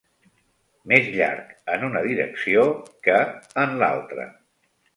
Més 0.91 1.09
llarg 1.19 1.51
en 1.75 1.85
una 1.89 2.03
direcció 2.07 2.65
que 3.09 3.21
en 3.67 3.79
l'altra. 3.85 4.29